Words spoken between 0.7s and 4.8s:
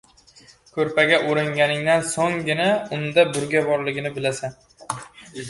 •Ko‘rpaga o‘ranganingdan so‘nggina unda burga borligini bilasan.